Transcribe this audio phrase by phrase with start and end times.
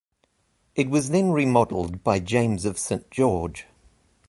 [0.73, 3.67] It was then remodelled by James of Saint George.